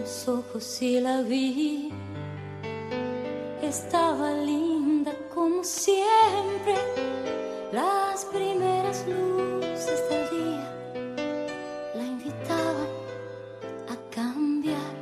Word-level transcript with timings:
los 0.00 0.28
ojos 0.28 0.82
y 0.82 1.00
la 1.00 1.22
vi. 1.22 1.90
Estaba 3.62 4.32
linda 4.32 5.12
como 5.32 5.62
siempre, 5.62 6.74
las 7.72 8.24
primeras 8.26 9.04
luces 9.06 10.00
del 10.08 10.30
día 10.30 11.04
la 11.94 12.04
invitaban 12.04 12.88
a 13.88 14.10
cambiar 14.10 14.94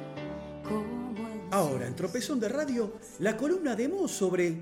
como 0.65 1.29
el 1.29 1.41
Ahora, 1.53 1.87
en 1.87 1.95
Tropezón 1.95 2.41
de 2.41 2.49
Radio, 2.49 2.93
la 3.21 3.37
columna 3.37 3.77
de 3.77 3.89
Mo 3.89 4.09
sobre 4.09 4.59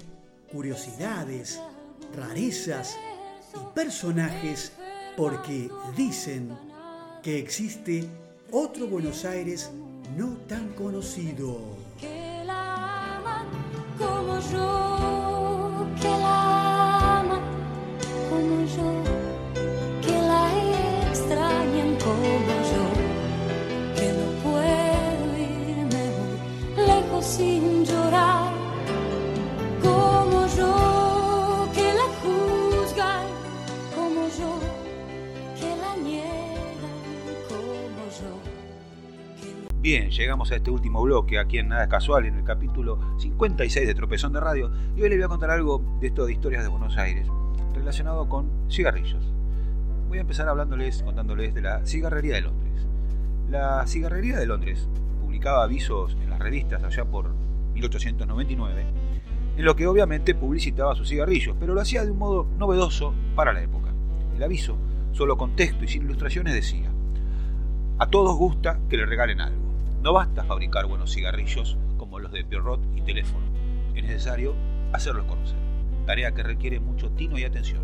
curiosidades, 0.53 1.61
rarezas 2.15 2.97
y 3.55 3.75
personajes 3.75 4.73
porque 5.17 5.71
dicen 5.97 6.57
que 7.23 7.39
existe 7.39 8.05
otro 8.53 8.87
Buenos 8.87 9.25
Aires 9.25 9.71
no 10.17 10.29
tan 10.49 10.69
conocido. 10.73 11.59
que 12.01 12.43
la 12.47 13.17
aman 13.19 13.47
como 13.99 14.39
yo, 14.51 15.87
que 16.01 16.09
la 16.09 16.46
Bien, 39.81 40.11
llegamos 40.11 40.51
a 40.51 40.57
este 40.57 40.71
último 40.71 41.03
bloque 41.03 41.39
aquí 41.39 41.59
en 41.59 41.69
Nada 41.69 41.85
es 41.85 41.89
Casual, 41.89 42.25
en 42.25 42.37
el 42.37 42.45
capítulo 42.45 42.99
56 43.19 43.87
de 43.87 43.95
Tropezón 43.95 44.33
de 44.33 44.41
Radio, 44.41 44.73
y 44.97 45.03
hoy 45.03 45.11
les 45.11 45.19
voy 45.19 45.27
a 45.27 45.29
contar 45.29 45.51
algo 45.51 45.81
de 46.01 46.09
esto 46.09 46.25
de 46.27 46.33
historias 46.33 46.63
de 46.63 46.69
Buenos 46.69 46.97
Aires, 46.97 47.29
relacionado 47.75 48.29
con 48.29 48.51
cigarrillos. 48.71 49.23
Voy 50.09 50.19
a 50.19 50.23
empezar 50.23 50.49
hablándoles, 50.49 51.03
contándoles 51.03 51.55
de 51.55 51.63
la 51.63 51.87
cigarrería 51.87 52.35
de 52.37 52.41
Londres. 52.41 52.87
La 53.51 53.87
cigarrería 53.87 54.39
de 54.39 54.47
Londres 54.47 54.89
publicaba 55.21 55.63
avisos 55.63 56.17
en 56.21 56.31
las 56.31 56.41
revistas 56.41 56.83
allá 56.83 57.05
por 57.05 57.33
1899, 57.75 58.85
en 59.59 59.65
lo 59.65 59.77
que 59.77 59.87
obviamente 59.87 60.35
publicitaba 60.35 60.97
sus 60.97 61.11
cigarrillos, 61.11 61.55
pero 61.61 61.75
lo 61.75 61.83
hacía 61.83 62.05
de 62.05 62.11
un 62.11 62.19
modo 62.19 62.49
novedoso 62.59 63.15
para 63.37 63.53
la 63.53 63.63
época. 63.63 63.91
El 64.35 64.43
aviso, 64.43 64.79
solo 65.13 65.37
con 65.37 65.55
texto 65.55 65.85
y 65.85 65.89
sin 65.89 66.03
ilustraciones, 66.03 66.55
decía, 66.55 66.91
a 67.99 68.07
todos 68.09 68.37
gusta 68.37 68.81
que 68.89 68.97
le 68.97 69.07
regalen 69.07 69.41
algo. 69.41 69.66
No 70.07 70.13
basta 70.13 70.45
fabricar 70.45 70.87
buenos 70.87 71.13
cigarrillos 71.13 71.77
como 71.97 72.21
los 72.21 72.31
de 72.31 72.45
Pierrot 72.45 72.81
y 72.95 73.01
Teléfono. 73.01 73.45
Es 73.93 74.05
necesario 74.05 74.55
hacerlos 74.93 75.27
conocer. 75.27 75.59
Tarea 76.07 76.31
que 76.31 76.45
requiere 76.45 76.79
mucho 76.79 77.11
tino 77.11 77.37
y 77.37 77.43
atención. 77.43 77.83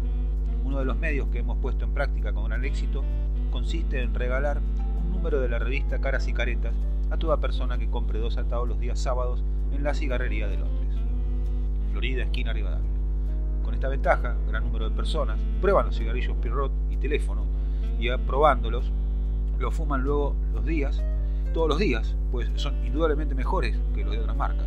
Uno 0.62 0.78
de 0.78 0.84
los 0.84 0.97
medios 0.97 1.27
que 1.31 1.41
hemos 1.41 1.59
puesto 1.59 1.84
en 1.84 1.93
práctica 1.93 2.33
con 2.33 2.45
gran 2.45 2.65
éxito 2.65 3.03
consiste 3.50 4.00
en 4.00 4.15
regalar 4.15 4.61
un 5.05 5.11
número 5.11 5.41
de 5.41 5.48
la 5.48 5.59
revista 5.59 6.00
Caras 6.00 6.28
y 6.28 6.33
Caretas 6.33 6.75
a 7.11 7.17
toda 7.17 7.41
persona 7.41 7.77
que 7.77 7.91
compre 7.91 8.20
dos 8.20 8.39
atados 8.39 8.69
los 8.69 8.78
días 8.78 9.00
sábados 9.00 9.43
en 9.73 9.83
la 9.83 9.93
cigarrería 9.93 10.47
de 10.47 10.59
Londres. 10.59 10.95
Florida, 11.91 12.23
esquina 12.23 12.53
Rivadavia. 12.53 12.89
Con 13.65 13.75
esta 13.75 13.89
ventaja, 13.89 14.37
gran 14.47 14.62
número 14.62 14.89
de 14.89 14.95
personas 14.95 15.41
prueban 15.61 15.87
los 15.87 15.98
cigarrillos 15.98 16.37
Pierrot 16.37 16.70
y 16.89 16.98
Teléfono 16.98 17.47
y 17.98 18.11
aprobándolos 18.11 18.93
lo 19.59 19.73
fuman 19.73 20.03
luego 20.03 20.37
los 20.55 20.65
días, 20.65 21.03
todos 21.53 21.69
los 21.69 21.78
días, 21.78 22.14
pues 22.31 22.50
son 22.56 22.75
indudablemente 22.84 23.34
mejores 23.34 23.78
que 23.95 24.05
los 24.05 24.12
de 24.12 24.20
otras 24.20 24.36
marcas. 24.36 24.67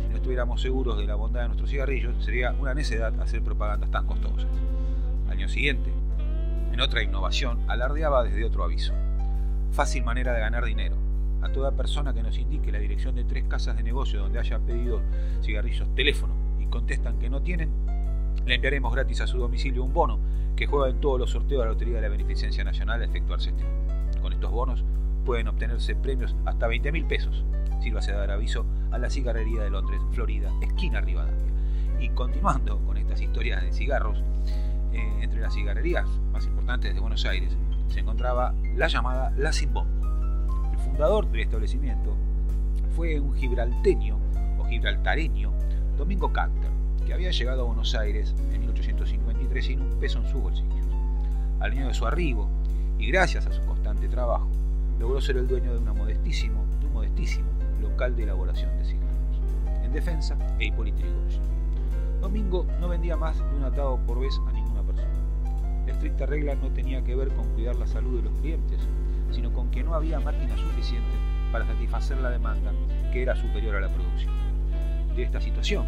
Si 0.00 0.08
no 0.08 0.16
estuviéramos 0.16 0.60
seguros 0.60 0.98
de 0.98 1.06
la 1.06 1.14
bondad 1.14 1.42
de 1.42 1.48
nuestros 1.48 1.70
cigarrillos, 1.70 2.24
sería 2.24 2.52
una 2.58 2.74
necedad 2.74 3.18
hacer 3.20 3.42
propagandas 3.42 3.90
tan 3.90 4.06
costosas. 4.06 4.48
Al 5.26 5.32
año 5.32 5.48
siguiente, 5.48 5.90
en 6.72 6.80
otra 6.80 7.02
innovación, 7.02 7.60
alardeaba 7.68 8.24
desde 8.24 8.44
otro 8.44 8.64
aviso. 8.64 8.94
Fácil 9.72 10.04
manera 10.04 10.32
de 10.32 10.40
ganar 10.40 10.64
dinero. 10.64 10.96
A 11.42 11.50
toda 11.50 11.72
persona 11.72 12.14
que 12.14 12.22
nos 12.22 12.38
indique 12.38 12.72
la 12.72 12.78
dirección 12.78 13.14
de 13.14 13.24
tres 13.24 13.44
casas 13.44 13.76
de 13.76 13.82
negocio 13.82 14.20
donde 14.20 14.38
haya 14.38 14.58
pedido 14.58 15.00
cigarrillos 15.42 15.94
teléfono 15.94 16.34
y 16.60 16.66
contestan 16.66 17.18
que 17.18 17.28
no 17.28 17.42
tienen, 17.42 17.70
le 18.46 18.54
enviaremos 18.54 18.94
gratis 18.94 19.20
a 19.20 19.26
su 19.26 19.38
domicilio 19.38 19.84
un 19.84 19.92
bono 19.92 20.18
que 20.56 20.66
juega 20.66 20.88
en 20.88 21.00
todos 21.00 21.18
los 21.18 21.30
sorteos 21.30 21.60
de 21.60 21.66
la 21.66 21.72
Lotería 21.72 21.96
de 21.96 22.02
la 22.02 22.08
Beneficencia 22.08 22.64
Nacional 22.64 23.02
a 23.02 23.04
efectuarse 23.04 23.50
este. 23.50 23.64
Con 24.20 24.32
estos 24.32 24.50
bonos 24.50 24.84
pueden 25.24 25.48
obtenerse 25.48 25.94
premios 25.94 26.34
hasta 26.44 26.66
20 26.66 26.92
mil 26.92 27.06
pesos. 27.06 27.44
Sírvase 27.80 28.12
a 28.12 28.18
dar 28.18 28.30
aviso 28.30 28.66
a 28.90 28.98
la 28.98 29.10
cigarrería 29.10 29.62
de 29.62 29.70
Londres, 29.70 30.00
Florida, 30.12 30.50
esquina 30.60 31.00
Rivadavia. 31.00 31.52
Y 32.00 32.08
continuando 32.10 32.78
con 32.84 32.96
estas 32.96 33.20
historias 33.20 33.62
de 33.62 33.72
cigarros, 33.72 34.22
eh, 34.92 35.18
entre 35.22 35.40
las 35.40 35.54
cigarrerías 35.54 36.06
más 36.32 36.44
importantes 36.46 36.94
de 36.94 37.00
Buenos 37.00 37.24
Aires 37.24 37.56
se 37.88 38.00
encontraba 38.00 38.54
la 38.74 38.88
llamada 38.88 39.32
La 39.36 39.52
Sin. 39.52 39.70
El 39.70 40.78
fundador 40.78 41.30
del 41.30 41.40
establecimiento 41.40 42.16
fue 42.96 43.20
un 43.20 43.34
gibralteño 43.34 44.18
o 44.58 44.64
gibraltareño, 44.64 45.52
Domingo 45.96 46.32
Canter, 46.32 46.70
que 47.06 47.14
había 47.14 47.30
llegado 47.30 47.62
a 47.62 47.66
Buenos 47.66 47.94
Aires 47.94 48.34
en 48.52 48.60
1853 48.60 49.64
sin 49.64 49.80
un 49.80 49.98
peso 49.98 50.18
en 50.18 50.26
sus 50.28 50.40
bolsillos. 50.40 50.86
Al 51.60 51.72
año 51.72 51.88
de 51.88 51.94
su 51.94 52.06
arribo, 52.06 52.48
y 52.98 53.06
gracias 53.08 53.46
a 53.46 53.52
su 53.52 53.64
constante 53.64 54.08
trabajo, 54.08 54.50
logró 55.02 55.20
ser 55.20 55.36
el 55.36 55.48
dueño 55.48 55.72
de, 55.72 55.80
una 55.80 55.92
modestísimo, 55.92 56.64
de 56.78 56.86
un 56.86 56.92
modestísimo 56.92 57.48
local 57.80 58.14
de 58.14 58.22
elaboración 58.22 58.70
de 58.78 58.84
cigarros, 58.84 59.40
en 59.82 59.92
defensa 59.92 60.38
e 60.60 60.66
Yrigoyen. 60.70 61.42
Domingo 62.20 62.64
no 62.80 62.88
vendía 62.88 63.16
más 63.16 63.36
de 63.36 63.56
un 63.56 63.64
atado 63.64 63.98
por 64.06 64.20
vez 64.20 64.32
a 64.46 64.52
ninguna 64.52 64.84
persona. 64.84 65.10
La 65.86 65.92
estricta 65.92 66.24
regla 66.24 66.54
no 66.54 66.68
tenía 66.70 67.02
que 67.02 67.16
ver 67.16 67.30
con 67.30 67.48
cuidar 67.48 67.74
la 67.74 67.88
salud 67.88 68.18
de 68.18 68.30
los 68.30 68.40
clientes, 68.40 68.78
sino 69.32 69.52
con 69.52 69.72
que 69.72 69.82
no 69.82 69.94
había 69.94 70.20
máquinas 70.20 70.60
suficientes 70.60 71.18
para 71.50 71.66
satisfacer 71.66 72.18
la 72.18 72.30
demanda, 72.30 72.70
que 73.12 73.22
era 73.22 73.34
superior 73.34 73.74
a 73.74 73.80
la 73.80 73.88
producción. 73.88 74.32
De 75.16 75.24
esta 75.24 75.40
situación 75.40 75.84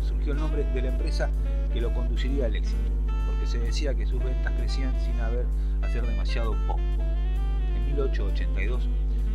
surgió 0.00 0.32
el 0.32 0.38
nombre 0.38 0.64
de 0.64 0.80
la 0.80 0.88
empresa 0.88 1.28
que 1.74 1.82
lo 1.82 1.92
conduciría 1.92 2.46
al 2.46 2.56
éxito, 2.56 2.80
porque 3.26 3.46
se 3.46 3.58
decía 3.58 3.92
que 3.92 4.06
sus 4.06 4.24
ventas 4.24 4.54
crecían 4.56 4.98
sin 5.00 5.20
haber 5.20 5.44
hacer 5.82 6.06
demasiado 6.06 6.56
pompo. 6.66 7.11
En 7.92 7.96
1882 7.96 8.88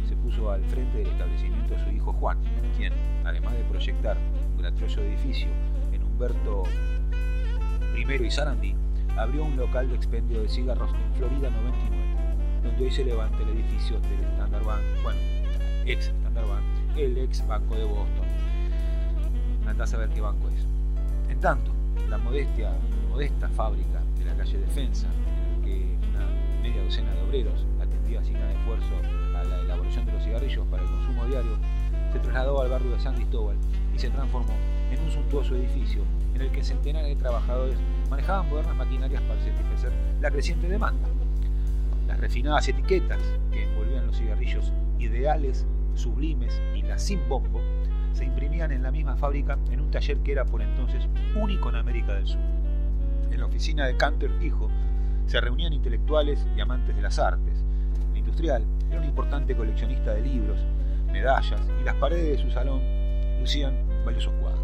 se 0.09 0.15
puso 0.15 0.49
al 0.49 0.65
frente 0.65 0.97
del 0.97 1.07
establecimiento 1.09 1.77
su 1.77 1.91
hijo 1.91 2.11
Juan, 2.13 2.39
quien, 2.75 2.91
además 3.23 3.53
de 3.53 3.63
proyectar 3.65 4.17
un 4.17 4.57
grandioso 4.57 4.99
edificio 5.01 5.47
en 5.93 6.01
Humberto 6.01 6.63
I 7.95 8.25
y 8.25 8.31
Sarandí, 8.31 8.73
abrió 9.15 9.45
un 9.45 9.55
local 9.57 9.87
de 9.89 9.95
expendio 9.95 10.41
de 10.41 10.49
cigarros 10.49 10.89
en 10.91 11.13
Florida 11.13 11.51
99, 11.51 12.15
donde 12.63 12.83
hoy 12.83 12.89
se 12.89 13.05
levanta 13.05 13.37
el 13.43 13.49
edificio 13.49 13.99
del 13.99 14.23
Standard 14.31 14.65
Bank, 14.65 14.81
bueno, 15.03 15.19
ex 15.85 16.07
Standard 16.07 16.47
Bank, 16.47 16.63
el 16.97 17.15
ex 17.19 17.47
Banco 17.47 17.75
de 17.75 17.83
Boston. 17.83 18.25
Andá 19.67 19.83
a 19.83 19.87
saber 19.87 20.09
qué 20.09 20.21
banco 20.21 20.49
es. 20.49 20.65
En 21.29 21.39
tanto, 21.39 21.69
la 22.09 22.17
modesta 22.17 23.49
fábrica 23.49 24.01
de 24.17 24.25
la 24.25 24.35
calle 24.35 24.57
Defensa, 24.57 25.05
en 25.13 25.61
la 25.61 25.63
que 25.63 26.07
una 26.09 26.61
media 26.63 26.83
docena 26.83 27.13
de 27.13 27.21
obreros 27.21 27.67
atendía 28.07 28.23
sin 28.23 28.33
gran 28.35 28.51
esfuerzo 28.51 28.95
a 29.35 29.43
la 29.43 29.61
elaboración 29.61 30.05
de 30.05 30.13
los 30.13 30.23
cigarrillos 30.23 30.65
para 30.67 30.83
el 30.83 30.89
consumo 30.89 31.25
diario, 31.25 31.57
se 32.13 32.19
trasladó 32.19 32.61
al 32.61 32.69
barrio 32.69 32.91
de 32.91 32.99
San 32.99 33.15
Cristóbal 33.15 33.57
y 33.93 33.99
se 33.99 34.09
transformó 34.09 34.53
en 34.91 35.01
un 35.01 35.11
suntuoso 35.11 35.55
edificio 35.55 36.03
en 36.33 36.41
el 36.41 36.51
que 36.51 36.63
centenares 36.63 37.09
de 37.09 37.15
trabajadores 37.15 37.77
manejaban 38.09 38.49
modernas 38.49 38.75
maquinarias 38.75 39.21
para 39.23 39.41
satisfacer 39.41 39.91
la 40.21 40.31
creciente 40.31 40.69
demanda. 40.69 41.07
Las 42.07 42.19
refinadas 42.19 42.67
etiquetas 42.69 43.19
que 43.51 43.63
envolvían 43.63 44.07
los 44.07 44.17
cigarrillos 44.17 44.71
ideales, 44.99 45.65
sublimes 45.95 46.61
y 46.75 46.83
las 46.83 47.03
sin 47.03 47.27
bombo 47.27 47.61
se 48.13 48.23
imprimían 48.23 48.71
en 48.71 48.83
la 48.83 48.91
misma 48.91 49.17
fábrica 49.17 49.57
en 49.69 49.81
un 49.81 49.91
taller 49.91 50.17
que 50.19 50.31
era 50.31 50.45
por 50.45 50.61
entonces 50.61 51.07
único 51.35 51.69
en 51.69 51.75
América 51.75 52.13
del 52.13 52.27
Sur. 52.27 52.41
En 53.31 53.39
la 53.39 53.45
oficina 53.45 53.85
de 53.85 53.97
Canter 53.97 54.31
Hijo 54.41 54.69
se 55.25 55.41
reunían 55.41 55.73
intelectuales 55.73 56.47
y 56.55 56.61
amantes 56.61 56.95
de 56.95 57.01
las 57.01 57.19
artes. 57.19 57.66
Era 58.39 58.99
un 58.99 59.03
importante 59.03 59.55
coleccionista 59.55 60.13
de 60.13 60.21
libros, 60.21 60.59
medallas 61.11 61.59
y 61.81 61.83
las 61.83 61.95
paredes 61.95 62.37
de 62.37 62.43
su 62.43 62.51
salón 62.51 62.81
lucían 63.39 63.73
valiosos 64.05 64.31
cuadros. 64.39 64.61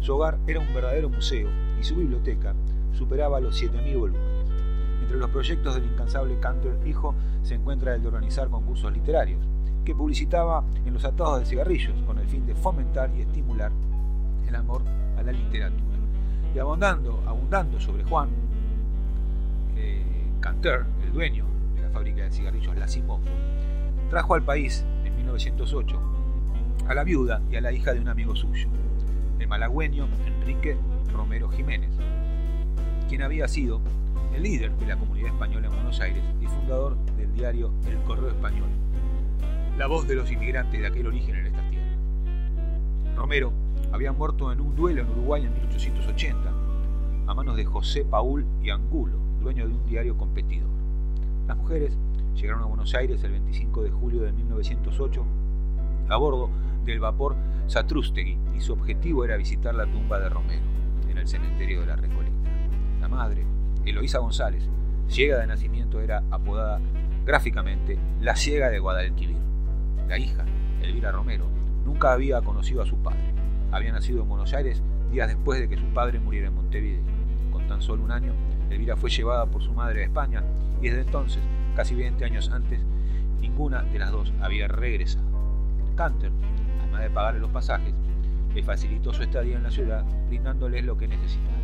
Su 0.00 0.14
hogar 0.14 0.38
era 0.46 0.60
un 0.60 0.72
verdadero 0.72 1.10
museo 1.10 1.50
y 1.78 1.84
su 1.84 1.94
biblioteca 1.94 2.54
superaba 2.94 3.38
los 3.38 3.62
7.000 3.62 3.98
volúmenes. 3.98 4.50
Entre 5.02 5.18
los 5.18 5.28
proyectos 5.28 5.74
del 5.74 5.84
incansable 5.84 6.38
Canter 6.40 6.74
Hijo 6.86 7.14
se 7.42 7.54
encuentra 7.54 7.94
el 7.94 8.00
de 8.00 8.08
organizar 8.08 8.48
concursos 8.48 8.90
literarios, 8.90 9.46
que 9.84 9.94
publicitaba 9.94 10.64
en 10.86 10.94
los 10.94 11.04
atados 11.04 11.40
de 11.40 11.44
cigarrillos 11.44 12.00
con 12.06 12.18
el 12.18 12.26
fin 12.28 12.46
de 12.46 12.54
fomentar 12.54 13.10
y 13.14 13.20
estimular 13.20 13.72
el 14.48 14.54
amor 14.54 14.80
a 15.18 15.22
la 15.22 15.32
literatura. 15.32 15.98
Y 16.54 16.58
abundando, 16.58 17.22
abundando 17.26 17.78
sobre 17.78 18.04
Juan, 18.04 18.30
eh, 19.76 20.02
Canter, 20.40 20.86
el 21.04 21.12
dueño 21.12 21.51
fábrica 21.92 22.22
de 22.22 22.30
cigarrillos 22.30 22.76
La 22.76 22.88
Simofo, 22.88 23.22
trajo 24.10 24.34
al 24.34 24.42
país 24.42 24.84
en 25.04 25.14
1908 25.16 26.00
a 26.88 26.94
la 26.94 27.04
viuda 27.04 27.40
y 27.50 27.56
a 27.56 27.60
la 27.60 27.72
hija 27.72 27.92
de 27.92 28.00
un 28.00 28.08
amigo 28.08 28.34
suyo, 28.34 28.68
el 29.38 29.48
malagüeño 29.48 30.08
Enrique 30.26 30.76
Romero 31.12 31.48
Jiménez, 31.48 31.90
quien 33.08 33.22
había 33.22 33.46
sido 33.48 33.80
el 34.34 34.42
líder 34.42 34.72
de 34.72 34.86
la 34.86 34.96
comunidad 34.96 35.32
española 35.32 35.68
en 35.68 35.74
Buenos 35.74 36.00
Aires 36.00 36.22
y 36.40 36.46
fundador 36.46 36.96
del 37.16 37.32
diario 37.34 37.72
El 37.86 37.98
Correo 38.04 38.30
Español, 38.30 38.68
la 39.76 39.86
voz 39.86 40.08
de 40.08 40.16
los 40.16 40.30
inmigrantes 40.30 40.80
de 40.80 40.86
aquel 40.86 41.06
origen 41.06 41.36
en 41.36 41.46
estas 41.46 41.70
tierras. 41.70 41.96
Romero 43.16 43.52
había 43.92 44.12
muerto 44.12 44.50
en 44.50 44.60
un 44.60 44.74
duelo 44.74 45.02
en 45.02 45.10
Uruguay 45.10 45.44
en 45.44 45.52
1880 45.52 46.52
a 47.26 47.34
manos 47.34 47.56
de 47.56 47.64
José 47.64 48.04
Paul 48.04 48.44
y 48.62 48.70
Angulo, 48.70 49.18
dueño 49.40 49.68
de 49.68 49.74
un 49.74 49.86
diario 49.86 50.16
competidor. 50.16 50.71
Las 51.46 51.56
mujeres 51.56 51.96
llegaron 52.34 52.62
a 52.62 52.66
Buenos 52.66 52.94
Aires 52.94 53.22
el 53.24 53.32
25 53.32 53.82
de 53.82 53.90
julio 53.90 54.22
de 54.22 54.32
1908 54.32 55.24
a 56.08 56.16
bordo 56.16 56.50
del 56.84 57.00
vapor 57.00 57.36
Satrústegui 57.66 58.38
y 58.54 58.60
su 58.60 58.72
objetivo 58.72 59.24
era 59.24 59.36
visitar 59.36 59.74
la 59.74 59.86
tumba 59.86 60.18
de 60.18 60.28
Romero 60.28 60.62
en 61.08 61.18
el 61.18 61.26
cementerio 61.26 61.80
de 61.80 61.86
la 61.86 61.96
Recoleta. 61.96 62.36
La 63.00 63.08
madre, 63.08 63.44
Eloísa 63.84 64.18
González, 64.18 64.68
ciega 65.08 65.38
de 65.38 65.46
nacimiento, 65.46 66.00
era 66.00 66.22
apodada 66.30 66.80
gráficamente 67.24 67.98
la 68.20 68.36
ciega 68.36 68.70
de 68.70 68.78
Guadalquivir. 68.78 69.36
La 70.08 70.18
hija, 70.18 70.44
Elvira 70.82 71.12
Romero, 71.12 71.46
nunca 71.84 72.12
había 72.12 72.40
conocido 72.42 72.82
a 72.82 72.86
su 72.86 72.96
padre. 72.96 73.32
Había 73.70 73.92
nacido 73.92 74.22
en 74.22 74.28
Buenos 74.28 74.52
Aires 74.52 74.82
días 75.10 75.28
después 75.28 75.60
de 75.60 75.68
que 75.68 75.76
su 75.76 75.86
padre 75.94 76.20
muriera 76.20 76.48
en 76.48 76.54
Montevideo. 76.54 77.02
Con 77.50 77.66
tan 77.66 77.82
solo 77.82 78.04
un 78.04 78.10
año, 78.10 78.34
Elvira 78.72 78.96
fue 78.96 79.10
llevada 79.10 79.46
por 79.46 79.62
su 79.62 79.72
madre 79.72 80.02
a 80.02 80.06
España 80.06 80.42
y 80.80 80.88
desde 80.88 81.02
entonces, 81.02 81.42
casi 81.76 81.94
20 81.94 82.24
años 82.24 82.50
antes, 82.50 82.80
ninguna 83.40 83.82
de 83.82 83.98
las 83.98 84.10
dos 84.10 84.32
había 84.40 84.66
regresado. 84.66 85.24
Canter, 85.94 86.30
además 86.80 87.02
de 87.02 87.10
pagarle 87.10 87.40
los 87.40 87.50
pasajes, 87.50 87.94
le 88.54 88.62
facilitó 88.62 89.12
su 89.12 89.22
estadía 89.22 89.56
en 89.56 89.62
la 89.62 89.70
ciudad, 89.70 90.04
brindándoles 90.28 90.84
lo 90.84 90.96
que 90.96 91.08
necesitaba. 91.08 91.56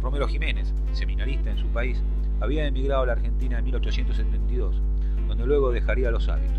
Romero 0.00 0.26
Jiménez, 0.28 0.72
seminarista 0.92 1.50
en 1.50 1.58
su 1.58 1.66
país, 1.68 2.02
había 2.40 2.66
emigrado 2.66 3.02
a 3.02 3.06
la 3.06 3.12
Argentina 3.12 3.58
en 3.58 3.64
1872, 3.64 4.80
donde 5.28 5.46
luego 5.46 5.70
dejaría 5.70 6.10
los 6.10 6.28
hábitos. 6.28 6.58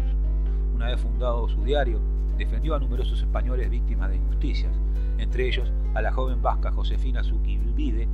Una 0.75 0.87
vez 0.87 0.99
fundado 0.99 1.49
su 1.49 1.63
diario, 1.63 1.99
defendió 2.37 2.75
a 2.75 2.79
numerosos 2.79 3.19
españoles 3.19 3.69
víctimas 3.69 4.09
de 4.09 4.17
injusticias, 4.17 4.71
entre 5.21 5.47
ellos 5.47 5.71
a 5.93 6.01
la 6.01 6.11
joven 6.11 6.41
vasca 6.41 6.71
Josefina 6.71 7.23
Zuquilvide, 7.23 8.07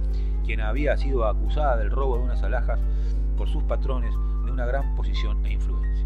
quien 0.46 0.62
había 0.62 0.98
sido 0.98 1.26
acusada 1.26 1.78
del 1.78 1.92
robo 1.92 2.18
de 2.18 2.24
unas 2.24 2.44
alhajas 2.44 2.80
por 3.38 3.48
sus 3.48 3.64
patrones 3.64 4.14
de 4.46 4.52
una 4.52 4.66
gran 4.66 4.96
posición 4.96 5.46
e 5.46 5.54
influencia. 5.54 6.06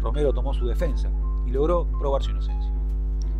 Romero 0.00 0.32
tomó 0.32 0.54
su 0.54 0.66
defensa 0.66 1.10
y 1.46 1.50
logró 1.50 1.86
probar 1.98 2.22
su 2.22 2.30
inocencia. 2.30 2.72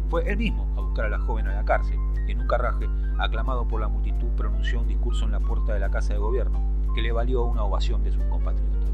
Fue 0.09 0.29
él 0.31 0.39
mismo 0.39 0.67
a 0.77 0.81
buscar 0.81 1.07
a 1.07 1.11
la 1.11 1.19
joven 1.19 1.47
a 1.47 1.55
la 1.55 1.65
cárcel, 1.65 1.99
y 2.27 2.33
en 2.33 2.41
un 2.41 2.47
carraje, 2.47 2.89
aclamado 3.19 3.67
por 3.67 3.81
la 3.81 3.89
multitud, 3.89 4.29
pronunció 4.37 4.81
un 4.81 4.89
discurso 4.89 5.25
en 5.25 5.33
la 5.33 5.41
puerta 5.41 5.75
de 5.75 5.81
la 5.81 5.91
Casa 5.91 6.15
de 6.15 6.19
Gobierno, 6.19 6.61
que 6.95 7.03
le 7.03 7.13
valió 7.13 7.45
una 7.45 7.65
ovación 7.65 8.03
de 8.03 8.13
sus 8.13 8.23
compatriotas. 8.25 8.91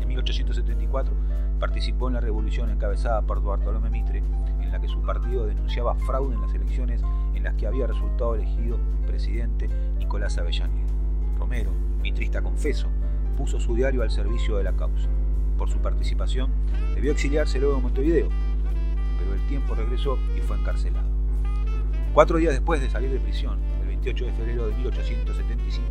En 0.00 0.08
1874 0.08 1.12
participó 1.60 2.08
en 2.08 2.14
la 2.14 2.20
revolución 2.20 2.70
encabezada 2.70 3.22
por 3.22 3.42
Bartolomé 3.42 3.88
Mitre, 3.88 4.22
en 4.72 4.80
la 4.80 4.80
que 4.80 4.88
su 4.88 5.02
partido 5.02 5.46
denunciaba 5.46 5.94
fraude 5.96 6.34
en 6.34 6.40
las 6.40 6.54
elecciones 6.54 7.02
en 7.34 7.42
las 7.42 7.54
que 7.54 7.66
había 7.66 7.86
resultado 7.86 8.34
elegido 8.34 8.78
presidente 9.06 9.68
Nicolás 9.98 10.38
Avellaneda. 10.38 10.88
Romero, 11.38 11.70
mitrista 12.02 12.40
confeso, 12.40 12.88
puso 13.36 13.60
su 13.60 13.74
diario 13.74 14.02
al 14.02 14.10
servicio 14.10 14.56
de 14.56 14.64
la 14.64 14.72
causa. 14.72 15.08
Por 15.58 15.68
su 15.68 15.78
participación, 15.78 16.50
debió 16.94 17.12
exiliarse 17.12 17.60
luego 17.60 17.76
en 17.76 17.82
Montevideo, 17.82 18.28
pero 19.18 19.34
el 19.34 19.46
tiempo 19.46 19.74
regresó 19.74 20.18
y 20.36 20.40
fue 20.40 20.56
encarcelado. 20.56 21.06
Cuatro 22.14 22.38
días 22.38 22.54
después 22.54 22.80
de 22.80 22.88
salir 22.88 23.10
de 23.10 23.20
prisión, 23.20 23.58
el 23.82 23.88
28 23.88 24.24
de 24.24 24.32
febrero 24.32 24.68
de 24.68 24.74
1875, 24.76 25.90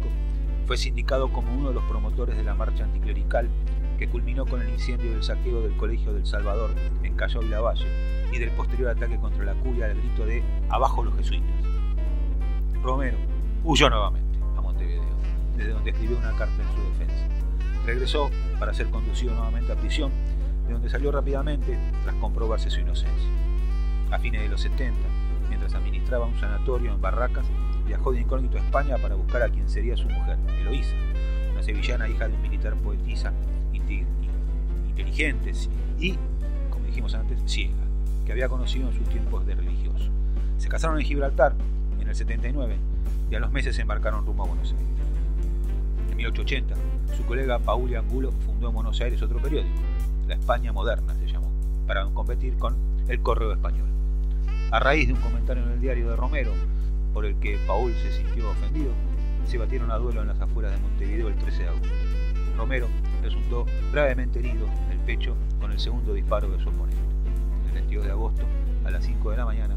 fue 0.65 0.77
sindicado 0.77 1.31
como 1.31 1.53
uno 1.53 1.69
de 1.69 1.75
los 1.75 1.83
promotores 1.83 2.35
de 2.35 2.43
la 2.43 2.55
marcha 2.55 2.85
anticlerical 2.85 3.47
que 4.01 4.09
culminó 4.09 4.47
con 4.47 4.59
el 4.63 4.69
incendio 4.69 5.11
del 5.11 5.21
saqueo 5.21 5.61
del 5.61 5.77
Colegio 5.77 6.11
del 6.11 6.25
Salvador 6.25 6.71
en 7.03 7.15
Callao 7.15 7.43
y 7.43 7.49
Lavalle 7.49 7.85
y 8.33 8.39
del 8.39 8.49
posterior 8.49 8.89
ataque 8.89 9.15
contra 9.17 9.45
la 9.45 9.53
curia 9.53 9.85
al 9.85 9.95
grito 9.95 10.25
de 10.25 10.41
Abajo 10.69 11.03
los 11.03 11.15
jesuitas. 11.17 11.51
Romero 12.81 13.17
huyó 13.63 13.91
nuevamente 13.91 14.39
a 14.57 14.61
Montevideo, 14.61 15.03
desde 15.55 15.73
donde 15.73 15.91
escribió 15.91 16.17
una 16.17 16.35
carta 16.35 16.63
en 16.63 16.75
su 16.75 16.81
defensa. 16.89 17.27
Regresó 17.85 18.31
para 18.59 18.73
ser 18.73 18.89
conducido 18.89 19.35
nuevamente 19.35 19.71
a 19.71 19.75
prisión, 19.75 20.11
de 20.65 20.73
donde 20.73 20.89
salió 20.89 21.11
rápidamente 21.11 21.77
tras 22.01 22.15
comprobarse 22.15 22.71
su 22.71 22.79
inocencia. 22.79 23.29
A 24.09 24.17
fines 24.17 24.41
de 24.41 24.49
los 24.49 24.61
70, 24.61 24.97
mientras 25.47 25.75
administraba 25.75 26.25
un 26.25 26.39
sanatorio 26.39 26.91
en 26.91 27.01
Barracas, 27.01 27.45
viajó 27.85 28.11
de 28.13 28.21
incógnito 28.21 28.57
a 28.57 28.61
España 28.61 28.97
para 28.97 29.13
buscar 29.13 29.43
a 29.43 29.49
quien 29.49 29.69
sería 29.69 29.95
su 29.95 30.09
mujer, 30.09 30.39
Eloísa, 30.59 30.95
una 31.51 31.61
sevillana 31.61 32.09
hija 32.09 32.27
de 32.27 32.33
un 32.33 32.41
militar 32.41 32.73
poetisa 32.77 33.31
inteligente 34.91 35.51
y, 35.99 36.17
como 36.69 36.85
dijimos 36.85 37.15
antes, 37.15 37.39
ciega, 37.45 37.73
que 38.25 38.31
había 38.31 38.49
conocido 38.49 38.89
en 38.89 38.95
sus 38.95 39.07
tiempos 39.09 39.45
de 39.45 39.55
religioso. 39.55 40.09
Se 40.57 40.69
casaron 40.69 40.99
en 40.99 41.05
Gibraltar 41.05 41.55
en 41.99 42.07
el 42.07 42.15
79 42.15 42.75
y 43.29 43.35
a 43.35 43.39
los 43.39 43.51
meses 43.51 43.75
se 43.75 43.81
embarcaron 43.81 44.25
rumbo 44.25 44.43
a 44.43 44.47
Buenos 44.47 44.71
Aires. 44.71 44.85
En 46.11 46.17
1880, 46.17 46.75
su 47.15 47.25
colega 47.25 47.59
Paul 47.59 47.95
Angulo 47.95 48.31
fundó 48.45 48.67
en 48.67 48.75
Buenos 48.75 48.99
Aires 49.01 49.21
otro 49.21 49.41
periódico, 49.41 49.79
La 50.27 50.35
España 50.35 50.71
Moderna 50.71 51.15
se 51.15 51.27
llamó, 51.27 51.49
para 51.87 52.05
competir 52.05 52.57
con 52.57 52.75
El 53.07 53.21
Correo 53.21 53.53
Español. 53.53 53.87
A 54.71 54.79
raíz 54.79 55.07
de 55.07 55.13
un 55.13 55.21
comentario 55.21 55.63
en 55.63 55.71
el 55.71 55.81
diario 55.81 56.09
de 56.09 56.15
Romero, 56.15 56.51
por 57.13 57.25
el 57.25 57.35
que 57.37 57.57
Paul 57.67 57.93
se 57.93 58.11
sintió 58.11 58.49
ofendido, 58.49 58.91
se 59.45 59.57
batieron 59.57 59.91
a 59.91 59.97
duelo 59.97 60.21
en 60.21 60.27
las 60.27 60.39
afueras 60.39 60.71
de 60.73 60.77
Montevideo 60.79 61.27
el 61.27 61.35
13 61.35 61.63
de 61.63 61.69
agosto. 61.69 61.89
Romero 62.57 62.87
resultó 63.21 63.65
gravemente 63.91 64.39
herido 64.39 64.65
en 64.85 64.91
el 64.91 64.99
pecho 64.99 65.35
con 65.59 65.71
el 65.71 65.79
segundo 65.79 66.13
disparo 66.13 66.49
de 66.49 66.59
su 66.59 66.69
oponente. 66.69 67.01
El 67.67 67.73
22 67.73 68.05
de 68.05 68.11
agosto, 68.11 68.43
a 68.85 68.91
las 68.91 69.05
5 69.05 69.31
de 69.31 69.37
la 69.37 69.45
mañana, 69.45 69.75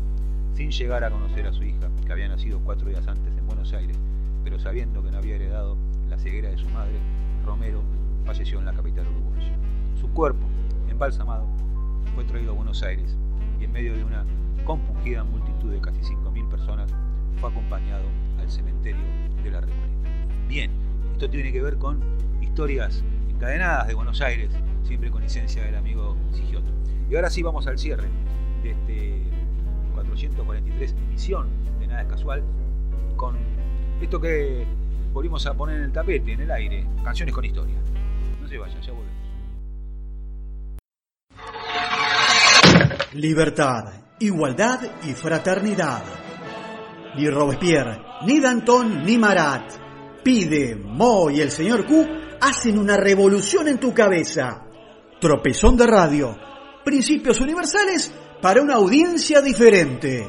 sin 0.55 0.71
llegar 0.71 1.05
a 1.05 1.11
conocer 1.11 1.47
a 1.47 1.53
su 1.53 1.63
hija, 1.63 1.89
que 2.07 2.13
había 2.13 2.29
nacido 2.29 2.61
cuatro 2.61 2.89
días 2.89 3.07
antes 3.07 3.37
en 3.37 3.47
Buenos 3.47 3.73
Aires, 3.73 3.97
pero 4.45 4.59
sabiendo 4.59 5.03
que 5.03 5.11
no 5.11 5.19
había 5.19 5.37
heredado 5.37 5.77
la 6.09 6.19
ceguera 6.19 6.51
de 6.51 6.59
su 6.59 6.69
madre, 6.71 6.99
Romero 7.45 7.83
falleció 8.25 8.59
en 8.59 8.67
la 8.67 8.73
capital 8.73 9.07
uruguaya. 9.09 9.53
Su 10.01 10.09
cuerpo, 10.11 10.47
embalsamado, 10.89 11.47
fue 12.15 12.25
traído 12.25 12.53
a 12.53 12.55
Buenos 12.55 12.83
Aires 12.83 13.17
y 13.61 13.65
en 13.65 13.73
medio 13.73 13.97
de 13.97 14.05
una 14.05 14.25
compungida 14.65 15.25
multitud 15.25 15.73
de 15.73 15.81
casi 15.81 16.01
5.000 16.01 16.49
personas 16.49 16.95
fue 17.41 17.51
acompañado 17.51 18.05
al 18.39 18.51
cementerio 18.51 19.03
de 19.43 19.51
la 19.51 19.61
Recoleta. 19.61 20.09
Bien, 20.49 20.71
esto 21.13 21.29
tiene 21.29 21.53
que 21.53 21.63
ver 21.63 21.79
con 21.79 22.01
historias 22.41 23.03
encadenadas 23.35 23.89
de 23.89 23.95
Buenos 23.95 24.21
Aires, 24.21 24.51
siempre 24.85 25.11
con 25.11 25.23
licencia 25.23 25.65
del 25.65 25.77
amigo 25.77 26.17
Sigioto. 26.33 26.71
Y 27.11 27.17
ahora 27.17 27.31
sí 27.31 27.43
vamos 27.43 27.67
al 27.67 27.79
cierre 27.79 28.09
de 28.63 28.71
este 28.71 29.23
443 29.95 30.93
emisión 30.93 31.49
de 31.79 31.87
Nada 31.87 32.03
es 32.03 32.09
Casual, 32.09 32.43
con 33.17 33.37
esto 34.01 34.21
que 34.21 34.67
volvimos 35.13 35.47
a 35.47 35.55
poner 35.55 35.79
en 35.79 35.85
el 35.85 35.93
tapete, 35.93 36.33
en 36.33 36.41
el 36.41 36.51
aire, 36.51 36.87
canciones 37.03 37.35
con 37.35 37.45
historia. 37.45 37.77
No 38.41 38.49
se 38.49 38.59
vayan, 38.59 38.81
ya 38.81 38.93
volvemos. 38.93 39.15
Libertad, 43.15 43.93
igualdad 44.21 44.81
y 45.05 45.13
fraternidad. 45.13 46.03
Ni 47.17 47.31
Robespierre, 47.31 48.01
ni 48.27 48.41
Danton, 48.41 49.05
ni 49.05 49.19
Marat. 49.19 49.73
Pide, 50.25 50.75
Mo 50.75 51.31
y 51.31 51.41
el 51.41 51.51
señor 51.51 51.87
Q 51.87 52.24
hacen 52.45 52.79
una 52.79 52.99
revolución 52.99 53.69
en 53.69 53.79
tu 53.79 53.95
cabeza. 53.95 54.67
Tropezón 55.19 55.79
de 55.79 55.87
radio. 55.87 56.37
Principios 56.85 57.41
universales 57.41 58.13
para 58.43 58.61
una 58.61 58.75
audiencia 58.75 59.41
diferente. 59.41 60.29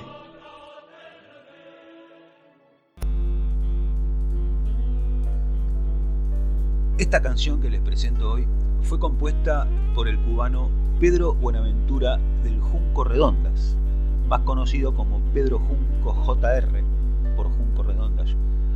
Esta 6.98 7.22
canción 7.22 7.62
que 7.62 7.69
les 7.69 7.81
presento 7.81 8.31
hoy 8.31 8.48
fue 8.84 8.98
compuesta 8.98 9.67
por 9.93 10.07
el 10.07 10.17
cubano 10.19 10.69
Pedro 11.01 11.34
Buenaventura 11.34 12.17
del 12.43 12.62
Junco 12.62 13.03
Redondas, 13.03 13.75
más 14.29 14.39
conocido 14.41 14.95
como 14.95 15.19
Pedro 15.34 15.60
Junco 15.60 16.13
JR 16.13 16.81
por 17.36 17.48
Junco 17.50 17.84
Redondas. 17.84 18.29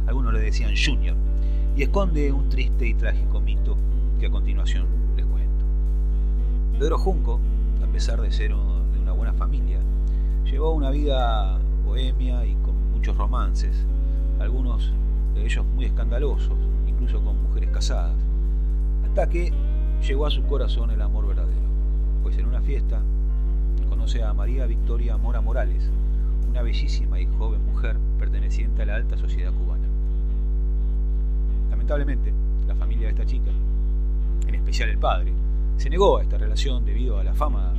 Algunos 0.07 0.33
le 0.33 0.41
decían 0.41 0.73
Junior, 0.75 1.15
y 1.79 1.83
esconde 1.83 2.29
un 2.33 2.49
triste 2.49 2.85
y 2.85 2.93
trágico 2.93 3.39
mito 3.39 3.77
que 4.19 4.25
a 4.25 4.29
continuación 4.29 4.85
les 5.15 5.25
cuento. 5.25 5.63
Pedro 6.77 6.97
Junco, 6.97 7.39
a 7.81 7.87
pesar 7.87 8.19
de 8.19 8.33
ser 8.33 8.49
de 8.49 8.99
una 8.99 9.13
buena 9.13 9.31
familia, 9.31 9.79
llevó 10.43 10.73
una 10.73 10.89
vida 10.89 11.57
bohemia 11.85 12.45
y 12.45 12.55
con 12.55 12.91
muchos 12.91 13.15
romances, 13.15 13.85
algunos 14.41 14.91
de 15.33 15.45
ellos 15.45 15.65
muy 15.73 15.85
escandalosos, 15.85 16.57
incluso 16.85 17.23
con 17.23 17.41
mujeres 17.43 17.69
casadas, 17.69 18.17
hasta 19.05 19.29
que 19.29 19.53
llegó 20.05 20.25
a 20.25 20.31
su 20.31 20.43
corazón 20.43 20.91
el 20.91 21.01
amor 21.01 21.27
verdadero. 21.27 21.61
pues 22.23 22.37
en 22.37 22.45
una 22.45 22.59
fiesta 22.59 23.01
conoce 23.87 24.21
a 24.21 24.33
María 24.33 24.65
Victoria 24.65 25.15
Mora 25.15 25.39
Morales, 25.39 25.89
una 26.49 26.61
bellísima 26.61 27.21
y 27.21 27.25
joven 27.37 27.65
mujer 27.65 27.95
perteneciente 28.17 28.81
a 28.81 28.85
la 28.85 28.95
alta 28.95 29.17
sociedad 29.17 29.53
cubana. 29.53 29.68
Lamentablemente, 31.89 32.31
la 32.67 32.75
familia 32.75 33.07
de 33.07 33.13
esta 33.13 33.25
chica, 33.25 33.49
en 34.47 34.53
especial 34.53 34.89
el 34.89 34.99
padre, 34.99 35.33
se 35.77 35.89
negó 35.89 36.19
a 36.19 36.21
esta 36.21 36.37
relación 36.37 36.85
debido 36.85 37.17
a 37.17 37.23
la 37.23 37.33
fama 37.33 37.73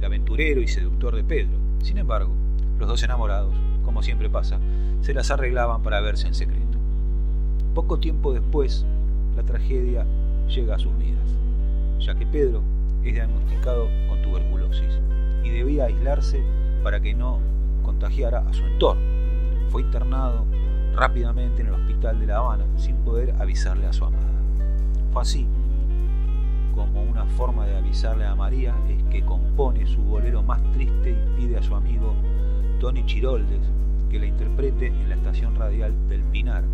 de 0.00 0.04
aventurero 0.04 0.60
y 0.60 0.66
seductor 0.66 1.14
de 1.14 1.22
Pedro. 1.22 1.52
Sin 1.80 1.96
embargo, 1.96 2.32
los 2.80 2.88
dos 2.88 3.04
enamorados, 3.04 3.54
como 3.84 4.02
siempre 4.02 4.28
pasa, 4.28 4.58
se 5.00 5.14
las 5.14 5.30
arreglaban 5.30 5.80
para 5.84 6.00
verse 6.00 6.26
en 6.26 6.34
secreto. 6.34 6.76
Poco 7.72 8.00
tiempo 8.00 8.32
después, 8.32 8.84
la 9.36 9.44
tragedia 9.44 10.04
llega 10.48 10.74
a 10.74 10.80
sus 10.80 10.98
vidas, 10.98 11.30
ya 12.00 12.16
que 12.16 12.26
Pedro 12.26 12.64
es 13.04 13.14
diagnosticado 13.14 13.86
con 14.08 14.20
tuberculosis 14.22 14.98
y 15.44 15.50
debía 15.50 15.84
aislarse 15.84 16.42
para 16.82 17.00
que 17.00 17.14
no 17.14 17.38
contagiara 17.84 18.40
a 18.40 18.52
su 18.52 18.66
entorno. 18.66 19.02
Fue 19.68 19.82
internado 19.82 20.46
rápidamente 20.94 21.62
en 21.62 21.68
el 21.68 21.74
hospital 21.74 22.20
de 22.20 22.26
La 22.26 22.38
Habana 22.38 22.64
sin 22.76 22.96
poder 22.96 23.34
avisarle 23.38 23.86
a 23.86 23.92
su 23.92 24.04
amada. 24.04 24.24
Fue 25.12 25.22
así 25.22 25.46
como 26.74 27.02
una 27.02 27.26
forma 27.26 27.66
de 27.66 27.76
avisarle 27.76 28.24
a 28.24 28.34
María 28.34 28.74
es 28.88 29.02
que 29.04 29.24
compone 29.24 29.86
su 29.86 30.02
bolero 30.02 30.42
más 30.42 30.60
triste 30.72 31.10
y 31.10 31.40
pide 31.40 31.58
a 31.58 31.62
su 31.62 31.74
amigo 31.74 32.14
Tony 32.80 33.04
Chiroldes 33.04 33.60
que 34.10 34.18
la 34.18 34.26
interprete 34.26 34.88
en 34.88 35.08
la 35.08 35.14
estación 35.14 35.54
radial 35.56 35.94
del 36.08 36.22
Pinar, 36.24 36.64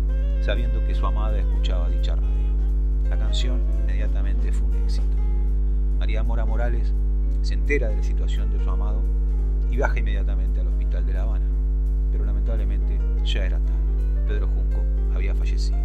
sabiendo 0.41 0.85
que 0.85 0.95
su 0.95 1.05
amada 1.05 1.37
escuchaba 1.37 1.89
dicha 1.89 2.15
radio. 2.15 2.29
La 3.09 3.17
canción 3.17 3.61
inmediatamente 3.81 4.51
fue 4.51 4.67
un 4.67 4.75
éxito. 4.83 5.17
María 5.99 6.23
Mora 6.23 6.45
Morales 6.45 6.93
se 7.41 7.53
entera 7.53 7.87
de 7.89 7.97
la 7.97 8.03
situación 8.03 8.51
de 8.51 8.63
su 8.63 8.69
amado 8.69 9.01
y 9.71 9.77
baja 9.77 9.99
inmediatamente 9.99 10.59
al 10.59 10.67
hospital 10.67 11.05
de 11.05 11.13
La 11.13 11.21
Habana, 11.21 11.45
pero 12.11 12.25
lamentablemente 12.25 12.99
ya 13.23 13.45
era 13.45 13.59
tarde. 13.59 13.78
Pedro 14.29 14.47
Junco 14.47 14.83
había 15.15 15.33
fallecido. 15.33 15.79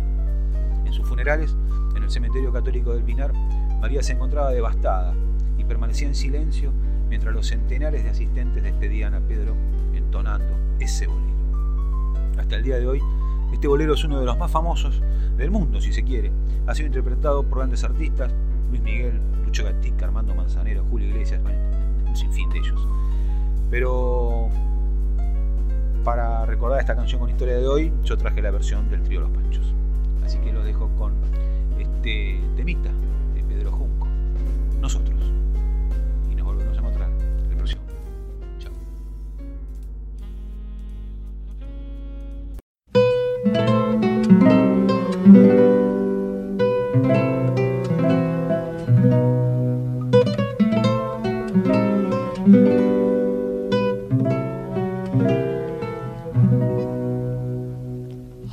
En 0.85 0.93
sus 0.93 1.09
funerales, 1.09 1.57
en 1.97 2.03
el 2.03 2.11
cementerio 2.11 2.53
católico 2.53 2.93
del 2.93 3.03
Pinar, 3.03 3.33
María 3.81 4.03
se 4.03 4.13
encontraba 4.13 4.51
devastada 4.51 5.15
y 5.57 5.65
permanecía 5.65 6.09
en 6.09 6.15
silencio 6.15 6.71
mientras 7.09 7.35
los 7.35 7.47
centenares 7.47 8.05
de 8.05 8.11
asistentes 8.11 8.63
despedían 8.63 9.15
a 9.15 9.21
Pedro 9.21 9.55
entonando 9.95 10.55
ese 10.79 11.07
bolero. 11.07 11.33
Hasta 12.39 12.57
el 12.57 12.65
día 12.65 12.77
de 12.77 12.87
hoy, 12.87 13.01
este 13.53 13.67
bolero 13.67 13.95
es 13.95 14.05
uno 14.05 14.21
de 14.21 14.27
los 14.27 14.37
más 14.37 14.51
famosos 14.51 15.01
del 15.39 15.51
mundo, 15.51 15.81
si 15.81 15.93
se 15.93 16.05
quiere. 16.05 16.31
Ha 16.67 16.75
sido 16.75 16.89
interpretado 16.89 17.45
por 17.45 17.59
grandes 17.59 17.83
artistas, 17.83 18.31
Luis 18.69 18.83
Miguel, 18.83 19.21
Lucho 19.47 19.65
Gatica, 19.65 20.05
Armando 20.05 20.35
Manzanero, 20.35 20.85
Julio 20.91 21.09
Iglesias, 21.09 21.41
un 22.07 22.17
sinfín 22.17 22.51
de 22.51 22.59
ellos. 22.59 22.87
Pero 23.71 24.51
para 26.05 26.45
recordar 26.45 26.79
esta 26.79 26.95
canción 26.95 27.21
con 27.21 27.31
historia 27.31 27.57
de 27.57 27.67
hoy, 27.67 27.93
yo 28.05 28.17
traje 28.17 28.43
la 28.43 28.51
versión 28.51 28.89
del 28.91 29.03
trío 29.03 29.21
Los 29.21 29.31
Panchos. 29.31 29.75
Así 30.23 30.39
que 30.39 30.53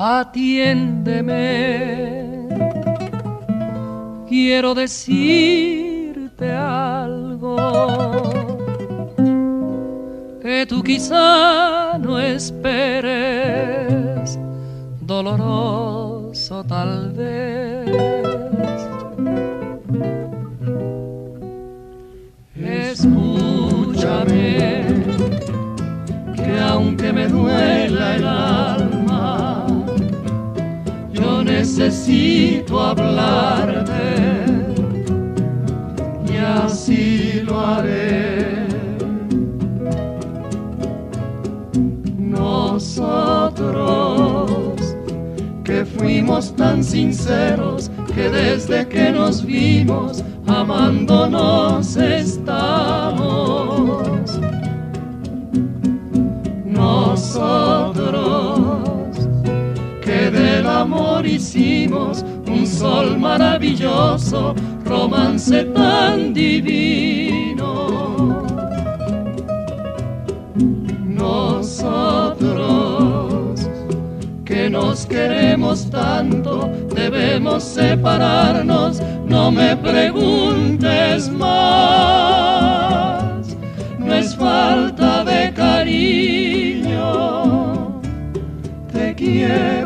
Atiéndeme, 0.03 1.37
quiero 4.27 4.73
decirte 4.73 6.51
algo 6.51 7.55
que 10.41 10.65
tú 10.65 10.81
quizá 10.81 11.99
no 11.99 12.19
esperes, 12.19 13.19
doloroso 15.01 16.63
tal 16.63 17.11
vez. 17.11 17.50
Necesito 31.81 32.79
hablarte 32.79 34.45
y 36.31 36.37
así 36.37 37.41
lo 37.43 37.59
haré. 37.59 38.67
Nosotros 42.19 43.65
que 45.63 45.83
fuimos 45.85 46.55
tan 46.55 46.83
sinceros 46.83 47.89
que 48.13 48.29
desde 48.29 48.87
que 48.87 49.09
nos 49.11 49.43
vimos 49.43 50.23
amándonos 50.45 51.97
estamos. 51.97 53.19
Nosotros 56.65 58.20
hicimos 61.25 62.23
un 62.47 62.65
sol 62.67 63.17
maravilloso, 63.17 64.53
romance 64.85 65.63
tan 65.65 66.33
divino. 66.33 67.71
Nosotros 71.07 72.51
que 74.45 74.69
nos 74.69 75.05
queremos 75.05 75.89
tanto, 75.89 76.69
debemos 76.93 77.63
separarnos, 77.63 79.01
no 79.25 79.51
me 79.51 79.75
preguntes 79.77 81.29
más, 81.29 82.61
no 83.97 84.13
es 84.13 84.35
falta 84.35 85.23
de 85.23 85.53
cariño, 85.53 87.01
te 88.91 89.15
quiero 89.15 89.80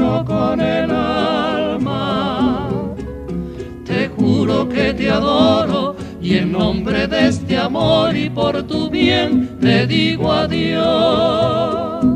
el 0.60 0.92
alma, 0.92 2.70
te 3.86 4.08
juro 4.10 4.68
que 4.70 4.94
te 4.94 5.10
adoro 5.10 5.96
y 6.22 6.38
en 6.38 6.52
nombre 6.52 7.08
de 7.08 7.28
este 7.28 7.58
amor 7.58 8.16
y 8.16 8.30
por 8.30 8.64
tu 8.64 8.90
bien 8.90 9.58
te 9.60 9.86
digo 9.86 10.32
adiós. 10.32 12.15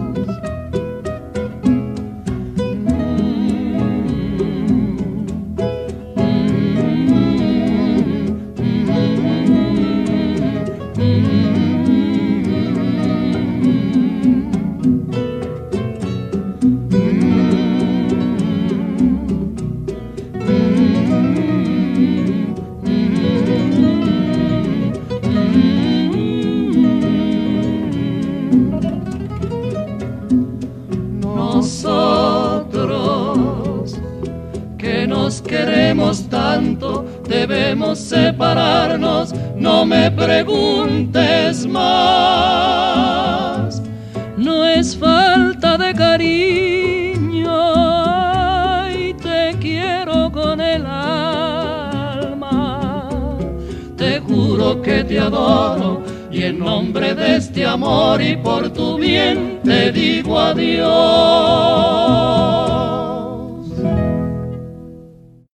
Separarnos, 37.99 39.33
no 39.55 39.85
me 39.85 40.09
preguntes 40.11 41.65
más. 41.67 41.89
No 44.37 44.65
es 44.65 44.97
falta 44.97 45.77
de 45.77 45.93
cariño, 45.93 47.51
ay, 47.75 49.13
te 49.21 49.55
quiero 49.59 50.31
con 50.31 50.61
el 50.61 50.85
alma. 50.85 52.49
Te 53.97 54.19
juro 54.19 54.81
que 54.81 55.03
te 55.03 55.19
adoro 55.19 56.01
y 56.31 56.43
en 56.43 56.59
nombre 56.59 57.13
de 57.15 57.35
este 57.37 57.65
amor 57.65 58.21
y 58.21 58.37
por 58.37 58.69
tu 58.71 58.97
bien 58.97 59.59
te 59.63 59.91
digo 59.91 60.39
adiós. 60.39 61.79